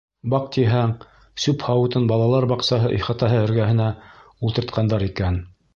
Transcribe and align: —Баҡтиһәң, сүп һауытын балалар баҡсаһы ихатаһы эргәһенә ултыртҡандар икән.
—Баҡтиһәң, 0.33 0.93
сүп 1.43 1.65
һауытын 1.67 2.09
балалар 2.13 2.49
баҡсаһы 2.55 2.93
ихатаһы 2.99 3.39
эргәһенә 3.47 3.95
ултыртҡандар 4.49 5.11
икән. 5.13 5.45